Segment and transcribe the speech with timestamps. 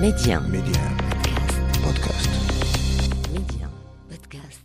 [0.00, 0.38] Média.
[0.40, 0.82] Média.
[1.82, 2.28] Podcast.
[3.32, 3.66] Média.
[4.10, 4.60] Podcast.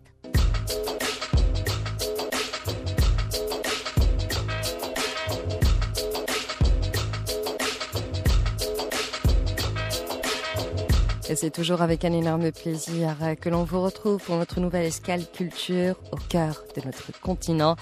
[11.30, 15.23] Et c'est toujours avec un énorme plaisir que l'on vous retrouve pour notre nouvelle escale
[15.34, 17.77] culture au cœur de notre continent.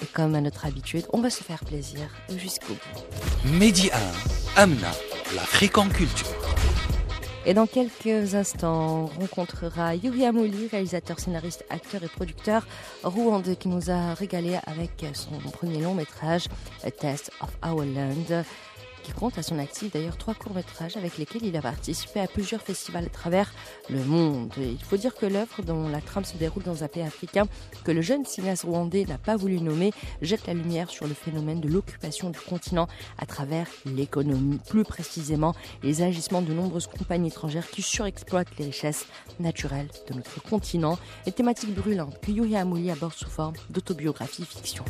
[0.00, 3.50] Et comme à notre habitude, on va se faire plaisir jusqu'au bout.
[3.58, 3.92] Média
[4.56, 4.62] 1.
[4.62, 4.90] Amna.
[5.34, 6.28] L'Afrique en culture.
[7.46, 12.66] Et dans quelques instants, on rencontrera Yuri Amouli, réalisateur, scénariste, acteur et producteur
[13.02, 16.46] rwandais qui nous a régalé avec son premier long métrage,
[16.84, 18.44] A Test of Our Land
[19.04, 22.62] qui compte à son actif d'ailleurs trois courts-métrages avec lesquels il a participé à plusieurs
[22.62, 23.52] festivals à travers
[23.90, 24.52] le monde.
[24.58, 27.46] il faut dire que l'œuvre dont la trame se déroule dans un pays africain
[27.84, 31.60] que le jeune cinéaste rwandais n'a pas voulu nommer jette la lumière sur le phénomène
[31.60, 37.68] de l'occupation du continent à travers l'économie, plus précisément les agissements de nombreuses compagnies étrangères
[37.70, 39.06] qui surexploitent les richesses
[39.38, 44.84] naturelles de notre continent, et thématique brûlante que Yuya Amouli aborde sous forme d'autobiographie fiction.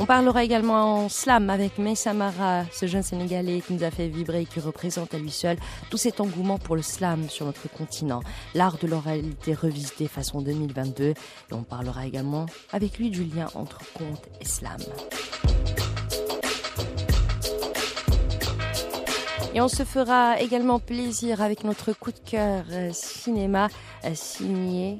[0.00, 4.40] On parlera également en slam avec Samara, ce jeune Sénégalais qui nous a fait vibrer
[4.40, 5.58] et qui représente à lui seul
[5.90, 8.22] tout cet engouement pour le slam sur notre continent,
[8.54, 11.04] l'art de l'oralité revisité façon 2022.
[11.04, 11.14] Et
[11.52, 14.80] on parlera également avec lui du lien entre conte et slam.
[19.54, 23.68] Et on se fera également plaisir avec notre coup de cœur euh, cinéma
[24.06, 24.98] euh, signé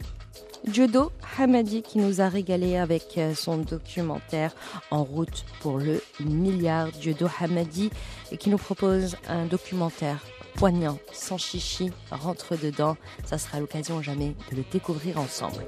[0.67, 4.55] Jodo Hamadi qui nous a régalé avec euh, son documentaire
[4.91, 6.89] En route pour le milliard.
[7.01, 7.91] Jodo Hamadi
[8.39, 10.19] qui nous propose un documentaire
[10.55, 12.97] poignant, sans chichi, rentre dedans.
[13.25, 15.65] Ça sera l'occasion jamais de le découvrir ensemble.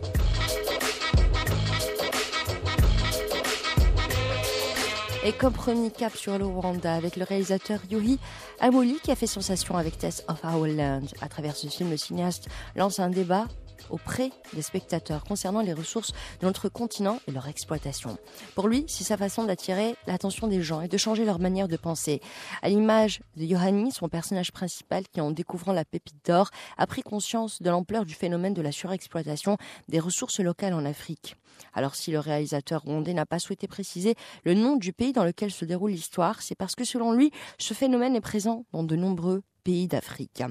[5.24, 8.18] Et comme premier cap sur le Rwanda avec le réalisateur Yuhi
[8.58, 11.02] Amoli qui a fait sensation avec Test of Our Land.
[11.20, 13.46] À travers ce film, le cinéaste lance un débat
[13.90, 18.16] auprès des spectateurs concernant les ressources de notre continent et leur exploitation.
[18.54, 21.76] Pour lui, c'est sa façon d'attirer l'attention des gens et de changer leur manière de
[21.76, 22.20] penser.
[22.62, 27.02] À l'image de Yohanni, son personnage principal qui, en découvrant la pépite d'or, a pris
[27.02, 29.56] conscience de l'ampleur du phénomène de la surexploitation
[29.88, 31.36] des ressources locales en Afrique.
[31.74, 34.14] Alors si le réalisateur rwandais n'a pas souhaité préciser
[34.44, 37.74] le nom du pays dans lequel se déroule l'histoire, c'est parce que selon lui, ce
[37.74, 40.42] phénomène est présent dans de nombreux pays d'Afrique.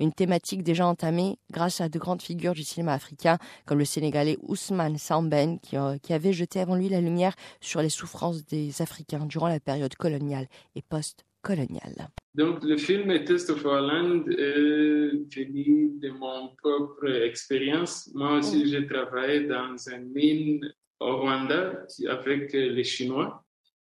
[0.00, 4.38] Une thématique déjà entamée grâce à de grandes figures du cinéma africain comme le Sénégalais
[4.42, 8.82] Ousmane Samben qui, euh, qui, avait jeté avant lui la lumière sur les souffrances des
[8.82, 12.08] Africains durant la période coloniale et post-coloniale.
[12.34, 18.10] Donc le film Test of Land est venu de mon propre expérience.
[18.14, 18.66] Moi aussi, mmh.
[18.66, 20.60] j'ai travaillé dans une mine
[21.00, 23.42] au Rwanda avec les Chinois.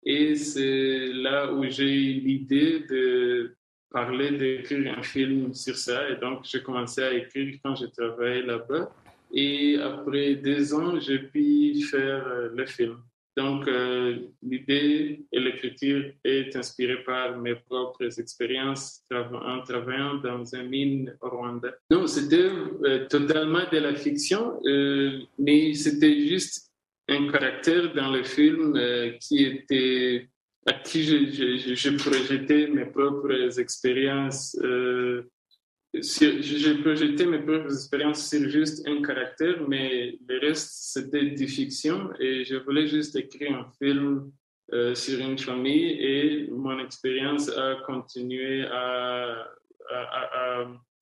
[0.03, 3.55] Et c'est là où j'ai eu l'idée de
[3.95, 6.09] parler d'écrire un film sur ça.
[6.09, 8.91] Et donc, j'ai commencé à écrire quand j'ai travaillé là-bas.
[9.31, 12.97] Et après deux ans, j'ai pu faire euh, le film.
[13.37, 20.69] Donc, euh, l'idée et l'écriture est inspirée par mes propres expériences en travaillant dans une
[20.69, 21.71] mine au Rwanda.
[21.89, 22.49] Non, c'était
[22.83, 24.43] euh, totalement de la fiction,
[25.37, 26.71] mais c'était juste
[27.07, 28.73] un caractère dans le film
[29.19, 30.29] qui était
[30.65, 34.57] à qui j'ai projeté mes propres expériences.
[34.63, 35.23] Euh,
[35.93, 42.09] j'ai projeté mes propres expériences sur juste un caractère, mais le reste, c'était des fictions
[42.19, 44.31] et je voulais juste écrire un film
[44.73, 49.47] euh, sur une famille et mon expérience a continué à,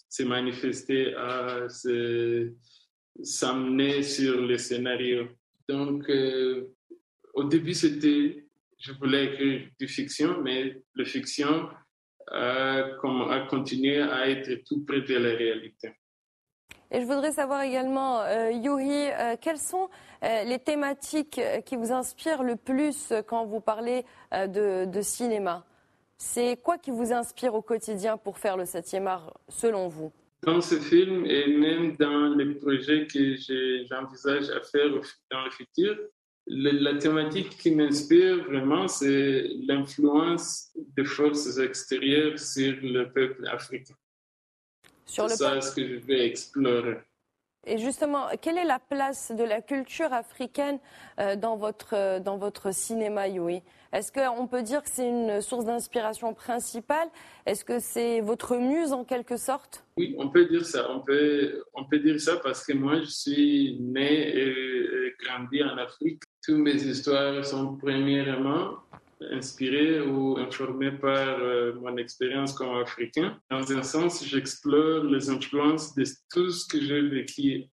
[0.09, 1.67] se manifester, à
[3.23, 5.27] s'amener sur le scénario.
[5.69, 6.67] Donc, euh,
[7.33, 8.42] au début, c'était
[8.83, 11.69] je voulais écrire du fiction, mais la fiction
[12.27, 15.93] a, a continué à être tout près de la réalité.
[16.91, 19.89] Et je voudrais savoir également, euh, Yuri, euh, quelles sont
[20.23, 25.65] euh, les thématiques qui vous inspirent le plus quand vous parlez de, de, cinéma?
[26.17, 30.11] C'est quoi qui vous inspire au quotidien pour faire le 7e art, selon vous?
[30.43, 33.35] Dans ce film et même dans les projets que
[33.89, 34.89] j'envisage à faire
[35.31, 35.97] dans le futur,
[36.47, 43.95] la thématique qui m'inspire vraiment, c'est l'influence des forces extérieures sur le peuple africain.
[45.05, 46.97] C'est ça ce que je vais explorer.
[47.65, 50.79] Et justement, quelle est la place de la culture africaine
[51.19, 53.61] euh, dans votre, dans votre cinéma, Yui
[53.93, 57.07] Est-ce qu'on peut dire que c'est une source d'inspiration principale?
[57.45, 59.85] Est-ce que c'est votre muse en quelque sorte?
[59.95, 60.91] Oui, on peut dire ça.
[60.91, 65.77] On peut, on peut dire ça parce que moi, je suis né et grandi en
[65.77, 68.77] Afrique toutes mes histoires sont premièrement
[69.31, 73.39] inspiré ou informé par euh, mon expérience comme Africain.
[73.49, 77.65] Dans un sens, j'explore les influences de tout ce que j'ai vécu,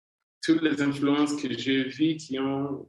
[0.43, 2.88] toutes les influences que j'ai vues qui ont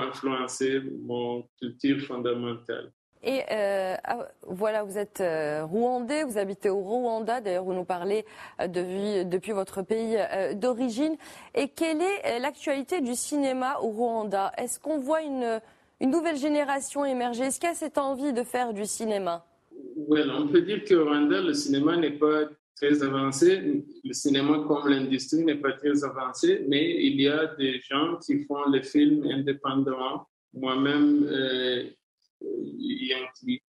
[0.00, 2.92] influencé mon culture fondamentale.
[3.24, 7.84] Et euh, ah, voilà, vous êtes euh, rwandais, vous habitez au Rwanda, d'ailleurs vous nous
[7.84, 8.24] parlez
[8.60, 8.66] euh,
[9.24, 10.16] depuis, votre pays
[10.56, 11.16] d'origine.
[11.54, 14.52] Et quelle est l'actualité du cinéma au Rwanda?
[14.58, 15.60] Est-ce qu'on voit une,
[16.00, 17.44] nouvelle génération émerger?
[17.44, 19.44] Est-ce qu'il y a cette envie de faire du cinéma?
[20.08, 23.84] Oui, on peut dire qu'au Rwanda, le cinéma n'est pas très avancé.
[24.02, 28.42] Le cinéma comme l'industrie n'est pas très avancé, mais il y a des gens qui
[28.46, 30.26] font les films indépendamment.
[30.54, 31.28] Moi-même,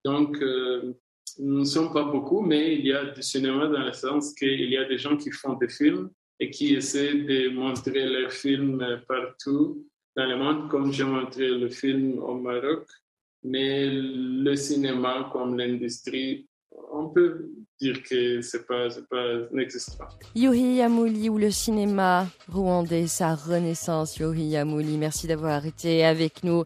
[0.03, 0.93] donc, euh,
[1.39, 4.69] nous ne sommes pas beaucoup, mais il y a du cinéma dans le sens qu'il
[4.69, 6.09] y a des gens qui font des films
[6.39, 9.85] et qui essaient de montrer leurs films partout
[10.15, 12.87] dans le monde, comme j'ai montré le film au Maroc.
[13.43, 16.47] Mais le cinéma, comme l'industrie,
[16.95, 17.49] on peut
[17.79, 20.07] dire que c'est pas, pas n'existe pas.
[20.35, 24.17] Yohi Yamouli ou le cinéma rwandais, sa renaissance.
[24.17, 26.63] Yohi Yamouli, merci d'avoir été avec nous.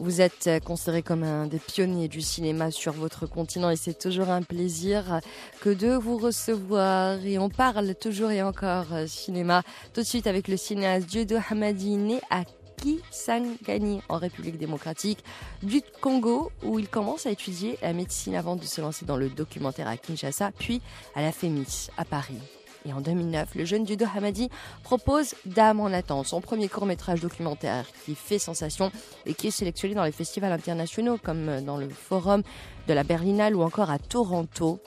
[0.00, 4.28] Vous êtes considéré comme un des pionniers du cinéma sur votre continent et c'est toujours
[4.28, 5.20] un plaisir
[5.60, 7.24] que de vous recevoir.
[7.24, 9.62] Et on parle toujours et encore euh, cinéma
[9.92, 12.42] tout de suite avec le cinéaste Dieudo Hamadi, né à
[12.84, 15.24] Kisangani en République démocratique
[15.62, 19.30] du Congo où il commence à étudier la médecine avant de se lancer dans le
[19.30, 20.82] documentaire à Kinshasa puis
[21.14, 22.38] à la FEMIS à Paris.
[22.86, 24.50] Et en 2009, le jeune Dudo Hamadi
[24.82, 28.92] propose Dame en attente, son premier court-métrage documentaire qui fait sensation
[29.24, 32.42] et qui est sélectionné dans les festivals internationaux comme dans le Forum
[32.86, 34.78] de la Berlinale ou encore à Toronto.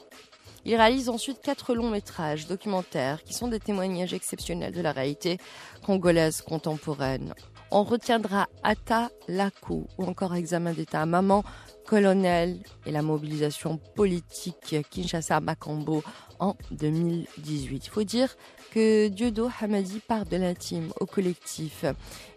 [0.66, 5.40] Il réalise ensuite quatre longs métrages documentaires qui sont des témoignages exceptionnels de la réalité
[5.84, 7.34] congolaise contemporaine.
[7.70, 11.44] On retiendra Ata Lakou ou encore Examen d'État Maman,
[11.86, 16.02] Colonel et la mobilisation politique Kinshasa-Makambo
[16.40, 17.86] en 2018.
[17.86, 18.36] Il faut dire
[18.72, 21.84] que Dieudo Hamadi part de l'intime au collectif.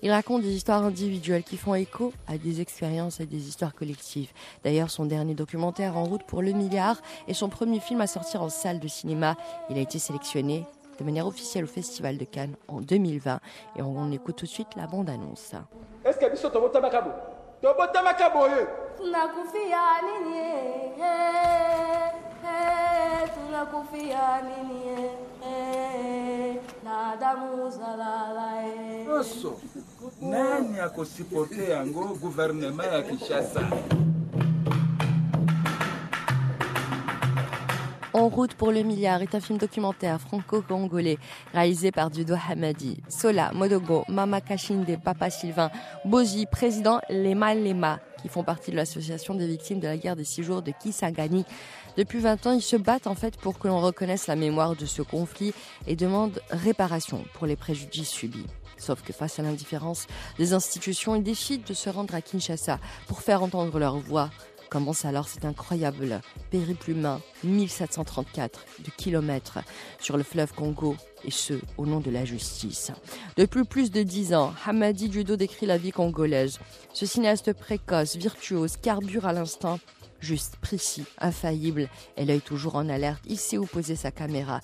[0.03, 4.31] Il raconte des histoires individuelles qui font écho à des expériences et des histoires collectives.
[4.65, 8.43] D'ailleurs, son dernier documentaire En route pour le milliard est son premier film à sortir
[8.43, 9.37] en salle de cinéma.
[9.69, 10.65] Il a été sélectionné
[11.01, 13.41] de manière officielle au Festival de Cannes en 2020.
[13.77, 15.55] Et on, écoute tout de suite la bande-annonce.
[38.21, 41.17] En route pour le milliard est un film documentaire franco-congolais
[41.55, 43.01] réalisé par Dudo Hamadi.
[43.09, 45.71] Sola, Modogo, Mama Kashinde, Papa Sylvain,
[46.05, 50.25] Bozi, président Lema Lema, qui font partie de l'association des victimes de la guerre des
[50.25, 51.47] six jours de Kisangani.
[51.97, 54.85] Depuis 20 ans, ils se battent en fait pour que l'on reconnaisse la mémoire de
[54.85, 55.55] ce conflit
[55.87, 58.45] et demandent réparation pour les préjudices subis.
[58.77, 60.07] Sauf que face à l'indifférence
[60.39, 64.29] des institutions, ils décident de se rendre à Kinshasa pour faire entendre leur voix
[64.71, 66.21] Commence alors cet incroyable
[66.51, 69.59] périple humain, 1734 de kilomètres
[69.99, 72.93] sur le fleuve Congo, et ce, au nom de la justice.
[73.37, 76.61] Depuis plus de dix ans, Hamadi Judo décrit la vie congolaise.
[76.95, 79.81] Ce cinéaste précoce, virtuose, carbure à l'instant
[80.21, 84.61] juste, précis, infaillible, et l'œil toujours en alerte, il sait où poser sa caméra.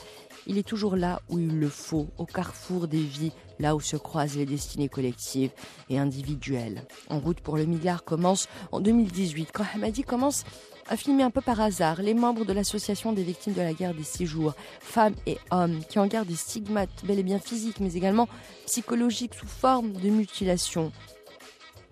[0.47, 3.97] Il est toujours là où il le faut, au carrefour des vies, là où se
[3.97, 5.51] croisent les destinées collectives
[5.89, 6.83] et individuelles.
[7.09, 10.45] En route pour le milliard commence en 2018, quand Hamadi commence
[10.89, 13.95] à filmer un peu par hasard les membres de l'association des victimes de la guerre
[13.95, 17.81] des six jours, femmes et hommes, qui en gardent des stigmates bel et bien physiques,
[17.81, 18.29] mais également
[18.67, 20.93] psychologiques sous forme de mutilation.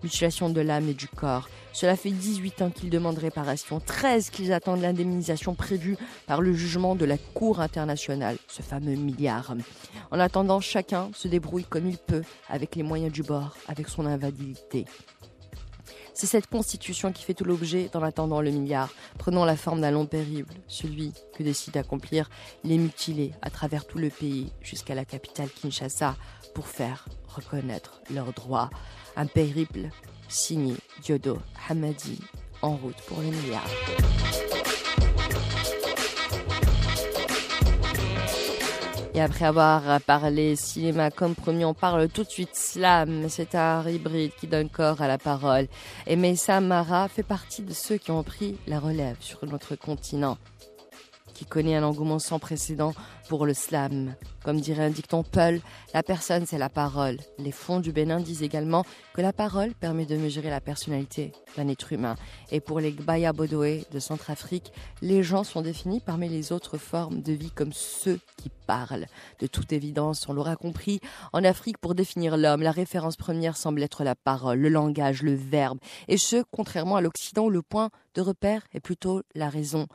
[0.02, 4.52] Mutilation de l'âme et du corps, cela fait 18 ans qu'ils demandent réparation, 13 qu'ils
[4.52, 9.54] attendent l'indemnisation prévue par le jugement de la Cour internationale, ce fameux milliard.
[10.10, 14.06] En attendant, chacun se débrouille comme il peut, avec les moyens du bord, avec son
[14.06, 14.84] invalidité.
[16.16, 19.90] C'est cette constitution qui fait tout l'objet d'en attendant le milliard, prenant la forme d'un
[19.90, 22.30] long périple, celui que décide d'accomplir
[22.62, 26.14] les mutilés à travers tout le pays jusqu'à la capitale Kinshasa
[26.54, 28.70] pour faire reconnaître leurs droits.
[29.16, 29.88] Un périple
[30.28, 32.20] signé Diodo Hamadi,
[32.62, 34.73] en route pour les milliards.
[39.16, 43.88] Et après avoir parlé cinéma comme premier, on parle tout de suite slam, cet art
[43.88, 45.68] hybride qui donne corps à la parole.
[46.08, 50.36] Et Mesa Mara fait partie de ceux qui ont pris la relève sur notre continent.
[51.44, 52.92] Connaît un engouement sans précédent
[53.28, 54.14] pour le slam.
[54.44, 55.60] Comme dirait un dicton Peul,
[55.94, 57.16] la personne c'est la parole.
[57.38, 58.84] Les fonds du Bénin disent également
[59.14, 62.16] que la parole permet de mesurer la personnalité d'un être humain.
[62.50, 67.22] Et pour les Gbaya Bodoé de Centrafrique, les gens sont définis parmi les autres formes
[67.22, 69.06] de vie comme ceux qui parlent.
[69.40, 71.00] De toute évidence, on l'aura compris,
[71.32, 75.34] en Afrique, pour définir l'homme, la référence première semble être la parole, le langage, le
[75.34, 75.78] verbe.
[76.08, 79.86] Et ce, contrairement à l'Occident où le point de repère est plutôt la raison.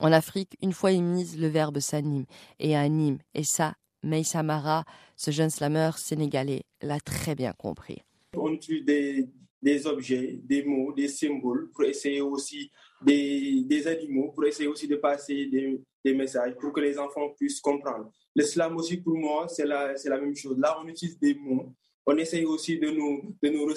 [0.00, 2.24] En Afrique, une fois émise, le verbe s'anime
[2.58, 3.18] et anime.
[3.34, 7.98] Et ça, Meissa Mara, ce jeune slameur sénégalais, l'a très bien compris.
[8.34, 9.28] On utilise
[9.62, 12.70] des, objets, des mots, des symboles pour essayer aussi
[13.02, 17.60] des, des animaux, pour essayer aussi de passer des, messages pour que les enfants puissent
[17.60, 18.10] comprendre.
[18.34, 20.56] Le slam aussi, pour moi, c'est la même chose.
[20.58, 21.74] Là, on utilise des mots.
[22.12, 23.72] On essaye aussi de nous, de nous,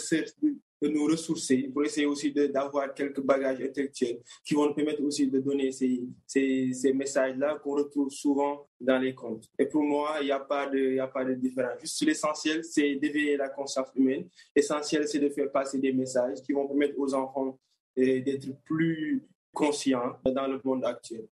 [0.82, 5.28] de nous ressourcer pour essayer aussi d'avoir quelques bagages intellectuels qui vont nous permettre aussi
[5.28, 9.48] de donner ces, messages-là qu'on retrouve souvent dans les contes.
[9.60, 11.80] Et pour moi, il n'y a, pas de, différence.
[11.80, 14.28] Juste l'essentiel, c'est d'éveiller la conscience humaine.
[14.56, 17.60] L'essentiel, c'est de faire passer des messages qui vont permettre aux enfants
[18.00, 21.28] euh, d'être plus conscients dans le monde actuel.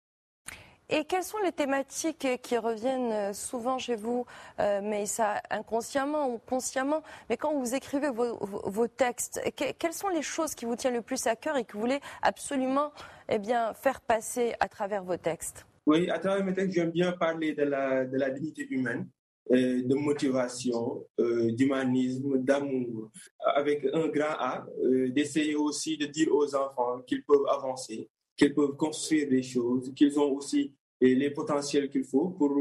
[0.90, 4.24] Et quelles sont les thématiques qui reviennent euh, souvent chez vous,
[4.58, 9.38] euh, mais ça inconsciemment ou consciemment Mais quand vous écrivez vos, textes,
[9.78, 12.00] quelles sont les choses qui vous tiennent le plus à cœur et que vous voulez
[12.22, 12.90] absolument
[13.28, 15.66] eh bien, faire passer à travers vos textes?
[15.84, 19.06] Oui, à travers mes textes, j'aime bien parler de la, dignité humaine,
[19.52, 24.66] euh, de motivation, d'humanisme, d'amour, avec un grand A,
[25.10, 30.18] d'essayer aussi de dire aux enfants qu'ils peuvent avancer, qu'ils peuvent construire des choses, qu'ils
[30.18, 32.54] ont aussi les potentiels qu'il faut pour,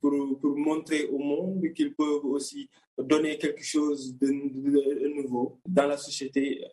[0.00, 4.30] pour, pour, montrer au monde qu'ils peuvent aussi donner quelque chose de,
[5.16, 6.64] nouveau dans la société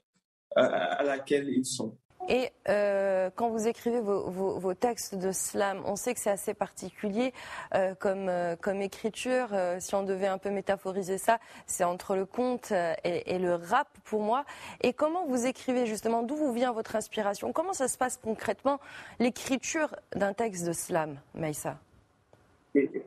[0.55, 1.95] à laquelle ils sont.
[2.27, 7.33] Et euh, quand vous écrivez vos, textes de slam, on sait que c'est assez particulier
[7.73, 9.49] euh, comme, euh, comme écriture.
[9.79, 12.71] si on devait un peu métaphoriser ça, c'est entre le conte
[13.03, 14.45] et, le rap pour moi.
[14.81, 16.23] Et comment vous écrivez justement?
[16.23, 17.53] D'où vous vient votre inspiration?
[17.53, 18.79] Comment ça se passe concrètement
[19.19, 21.79] l'écriture d'un texte de slam, Maïssa?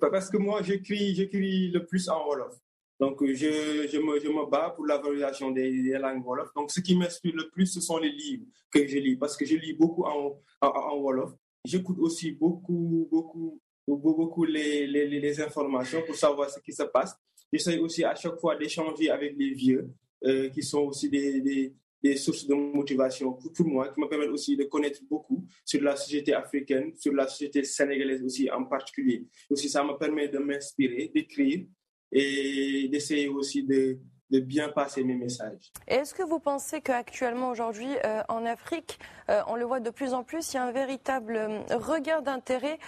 [0.00, 2.54] Parce que moi, j'écris, j'écris le plus en Wolof.
[3.02, 6.54] Donc, je, je, me, je me bats pour la valorisation des, langues Wolof.
[6.54, 9.44] Donc, ce qui m'inspire le plus, ce sont les livres que je lis, parce que
[9.44, 11.32] je lis beaucoup en, en, Wolof.
[11.64, 17.16] J'écoute aussi beaucoup, beaucoup, beaucoup les, les, les, informations pour savoir ce qui se passe.
[17.52, 19.90] J'essaie aussi à chaque fois d'échanger avec les vieux,
[20.24, 24.06] euh, qui sont aussi des, des, des, sources de motivation pour, pour, moi, qui me
[24.06, 28.62] permettent aussi de connaître beaucoup sur la société africaine, sur la société sénégalaise aussi en
[28.62, 29.26] particulier.
[29.50, 31.66] Aussi, ça me permet de m'inspirer, d'écrire
[32.12, 33.98] et d'essayer aussi de,
[34.30, 35.72] de, bien passer mes messages.
[35.88, 38.98] Est-ce que vous pensez qu'actuellement, aujourd'hui, euh, en Afrique,
[39.30, 42.22] euh, on le voit de plus en plus, il y a un véritable euh, regard
[42.22, 42.78] d'intérêt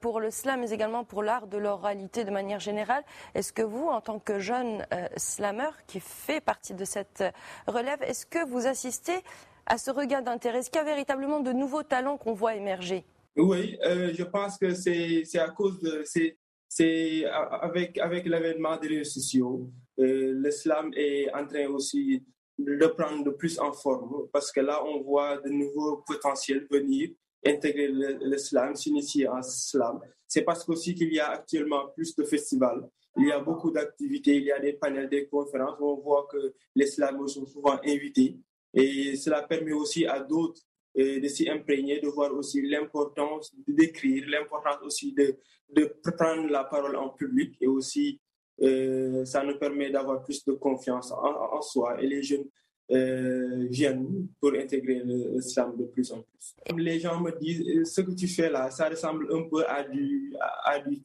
[0.00, 3.02] pour le slam, mais également pour l'art de l'oralité de manière générale?
[3.34, 4.86] Est-ce que vous, en tant que jeune
[5.16, 7.24] slammer qui fait partie de cette
[7.66, 9.22] relève, est-ce que vous assistez
[9.66, 10.58] à ce regard d'intérêt?
[10.58, 13.04] Est-ce qu'il y a véritablement de nouveaux talents qu'on voit émerger?
[13.36, 16.38] Oui, je pense que c'est à cause de c'est
[16.80, 22.22] avec, avec l'avènement des réseaux sociaux, euh, l'islam est en train aussi
[22.58, 27.10] de prendre de plus en forme parce que là, on voit de nouveaux potentiels venir
[27.44, 27.88] intégrer
[28.22, 30.00] l'islam, s'initier en islam.
[30.26, 34.36] C'est parce aussi qu'il y a actuellement plus de festivals, il y a beaucoup d'activités,
[34.36, 35.76] il y a des panels, des conférences.
[35.78, 38.36] Où on voit que islamistes sont souvent invités
[38.72, 40.60] et cela permet aussi à d'autres
[40.96, 45.36] de s'y imprégner, de voir aussi l'importance d'écrire, l'importance aussi de,
[45.70, 48.20] de prendre la parole en public et aussi
[48.62, 52.46] euh, ça nous permet d'avoir plus de confiance en, soi et les jeunes
[52.92, 56.54] euh, viennent pour intégrer l'islam de plus en plus.
[56.76, 59.82] Les gens me disent euh, ce que tu fais là, ça ressemble un peu à
[59.82, 60.32] du,
[60.64, 61.02] à, du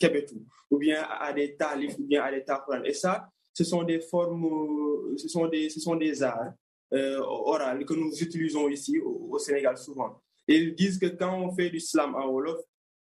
[0.70, 2.84] ou bien à des talifs ou bien à des taprans.
[2.84, 6.54] Et ça, ce sont des formes, ce sont des, ce sont des arts
[6.94, 10.22] euh, que nous utilisons ici au, Sénégal souvent.
[10.48, 12.60] Ils disent que quand on fait du slam en Wolof,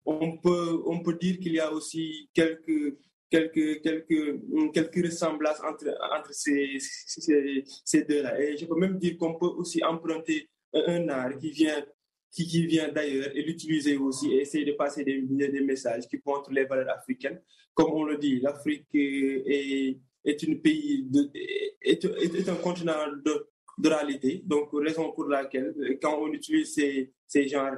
[0.05, 2.97] on peut, on peut dire qu'il y a aussi quelques,
[3.29, 4.39] quelques, quelques,
[4.73, 8.39] quelques ressemblances entre, entre ces, ces, deux-là.
[8.41, 11.83] Et je peux même dire qu'on peut aussi emprunter un art qui vient,
[12.31, 16.17] qui, qui vient d'ailleurs et l'utiliser aussi et essayer de passer des, des messages qui
[16.25, 17.41] montrent les valeurs africaines.
[17.73, 23.47] Comme on le dit, l'Afrique est, est, une pays de, est, est, un continent de,
[23.83, 24.41] réalité.
[24.45, 27.77] Donc, raison pour laquelle, quand on utilise ces, ces genres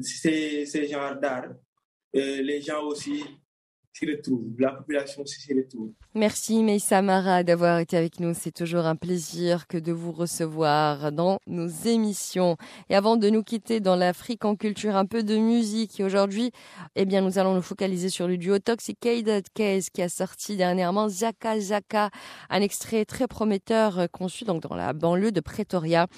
[0.00, 1.50] ces, ces genres d'art,
[2.14, 3.24] euh, les gens aussi
[3.92, 5.92] s'y retrouve, la population s'y retrouve.
[6.14, 8.34] Merci Meissa Mara d'avoir été avec nous.
[8.34, 12.58] C'est toujours un plaisir que de vous recevoir dans nos émissions.
[12.90, 16.02] Et avant de nous quitter dans l'Afrique en culture, un peu de musique.
[16.04, 16.52] Aujourd'hui,
[16.96, 21.08] eh bien, nous allons nous focaliser sur le duo Toxicated Case qui a sorti dernièrement
[21.08, 22.10] Zaka Zaka,
[22.50, 26.08] un extrait très prometteur euh, conçu donc dans la banlieue de Pretoria.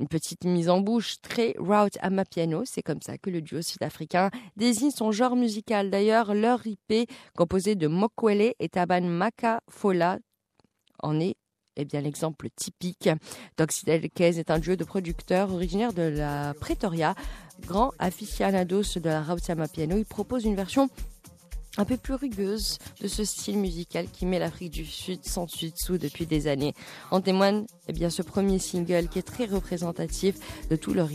[0.00, 2.62] Une petite mise en bouche très route à ma piano.
[2.64, 5.90] C'est comme ça que le duo sud-africain désigne son genre musical.
[5.90, 10.18] D'ailleurs, leur IP, composé de Mokwele et Taban Maka Fola,
[11.02, 11.36] en est
[11.76, 13.08] eh bien, l'exemple typique.
[13.56, 17.16] Toxicated Case est un duo de producteurs originaires de la Pretoria,
[17.60, 19.96] grand aficionados de la route à ma piano.
[19.96, 20.88] Il propose une version
[21.76, 25.98] un peu plus rugueuse de ce style musical qui met l'Afrique du Sud sans dessus-dessous
[25.98, 26.74] depuis des années.
[27.10, 31.08] En témoigne eh bien, ce premier single qui est très représentatif de tout leur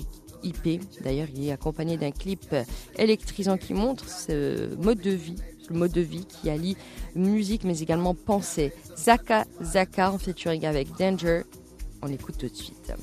[0.44, 0.82] IP.
[1.02, 2.54] D'ailleurs, il est accompagné d'un clip
[2.98, 5.38] électrisant qui montre ce mode de vie,
[5.70, 6.78] le mode de vie qui allie
[7.16, 8.74] musique mais également pensée.
[8.98, 11.44] Zaka Zaka en featuring avec Danger.
[12.02, 12.94] On écoute tout de suite.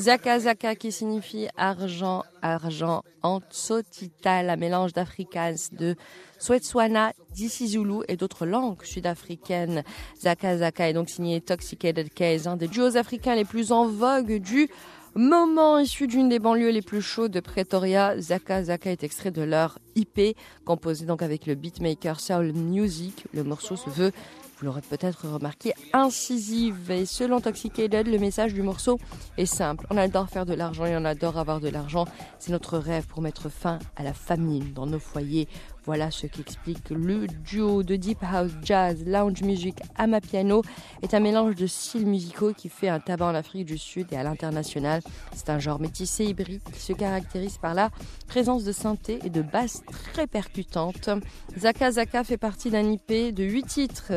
[0.00, 5.94] Zaka Zaka qui signifie argent, argent, Antsotita, la mélange d'Afrikaans, de
[6.38, 9.82] Swetswana, d'Isizulu et d'autres langues sud-africaines.
[10.18, 14.70] Zaka est donc signé Toxicated Case, un des duos africains les plus en vogue du
[15.14, 18.18] moment issu d'une des banlieues les plus chaudes de Pretoria.
[18.18, 20.34] Zaka Zaka est extrait de leur IP,
[20.64, 23.26] composé donc avec le beatmaker Soul Music.
[23.34, 24.12] Le morceau se veut
[24.60, 26.90] vous l'aurez peut-être remarqué, incisive.
[26.90, 28.98] Et selon Toxicated, le message du morceau
[29.38, 29.86] est simple.
[29.88, 32.04] On adore faire de l'argent et on adore avoir de l'argent.
[32.38, 35.48] C'est notre rêve pour mettre fin à la famine dans nos foyers.
[35.90, 39.74] Voilà ce qu'explique le duo de deep house, jazz, lounge music,
[40.06, 40.62] ma piano
[41.02, 44.16] est un mélange de styles musicaux qui fait un tabac en Afrique du Sud et
[44.16, 45.02] à l'international.
[45.34, 47.90] C'est un genre métissé hybride qui se caractérise par la
[48.28, 51.10] présence de synthé et de basses très percutantes.
[51.58, 54.12] Zaka Zaka fait partie d'un IP de 8 titres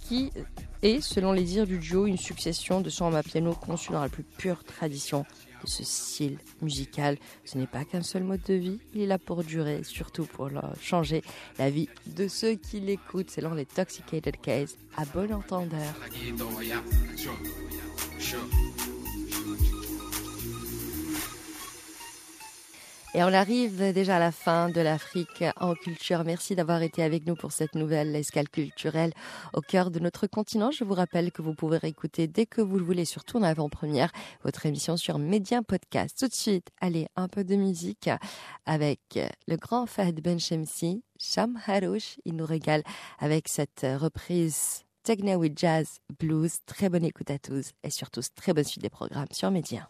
[0.00, 0.30] qui
[0.82, 4.10] est, selon les dires du duo, une succession de sons à piano conçus dans la
[4.10, 5.24] plus pure tradition
[5.66, 7.16] ce style musical.
[7.44, 10.50] Ce n'est pas qu'un seul mode de vie, il est là pour durer, surtout pour
[10.80, 11.22] changer
[11.58, 15.94] la vie de ceux qui l'écoutent, selon les Toxicated Case, à bon entendeur.
[23.16, 26.24] Et on arrive déjà à la fin de l'Afrique en culture.
[26.24, 29.12] Merci d'avoir été avec nous pour cette nouvelle escale culturelle
[29.52, 30.72] au cœur de notre continent.
[30.72, 34.10] Je vous rappelle que vous pouvez réécouter dès que vous le voulez, surtout en avant-première,
[34.42, 36.18] votre émission sur Média Podcast.
[36.18, 38.10] Tout de suite, allez, un peu de musique
[38.66, 39.00] avec
[39.46, 42.16] le grand Fahd Benchemsi, Sham Harouche.
[42.24, 42.82] Il nous régale
[43.20, 46.56] avec cette reprise Techno with Jazz Blues.
[46.66, 49.88] Très bonne écoute à tous et surtout très bonne suite des programmes sur Média.